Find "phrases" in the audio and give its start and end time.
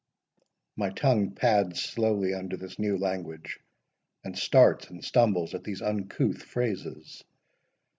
6.41-7.23